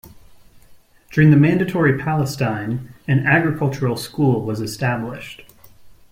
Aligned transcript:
During 1.11 1.29
the 1.29 1.37
Mandatory 1.37 1.95
Palestine, 1.95 2.91
an 3.07 3.19
agricultural 3.19 3.97
school 3.97 4.41
was 4.43 4.59
established. 4.59 5.43